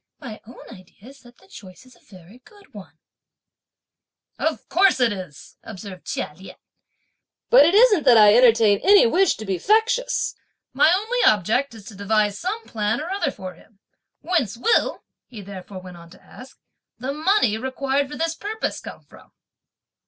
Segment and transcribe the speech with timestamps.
[0.19, 2.97] My own idea is that (the choice) is a very good one."
[4.39, 6.55] "Of course it is!" observed Chia Lien;
[7.51, 10.33] "but it isn't that I entertain any wish to be factious;
[10.73, 13.77] my only object is to devise some plan or other for him.
[14.21, 16.57] Whence will," he therefore went on to ask,
[16.97, 19.31] "the money required for this purpose come from?"